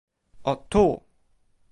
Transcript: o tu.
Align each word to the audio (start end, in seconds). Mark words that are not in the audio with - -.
o 0.51 0.53
tu. 0.71 0.83